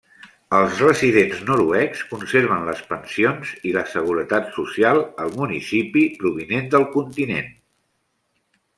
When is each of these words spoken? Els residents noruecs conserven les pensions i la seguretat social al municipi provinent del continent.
Els 0.59 0.79
residents 0.83 1.43
noruecs 1.49 2.01
conserven 2.13 2.65
les 2.71 2.81
pensions 2.95 3.53
i 3.73 3.75
la 3.77 3.85
seguretat 3.93 4.51
social 4.59 5.05
al 5.27 5.33
municipi 5.39 6.09
provinent 6.25 6.77
del 6.77 6.93
continent. 6.99 7.59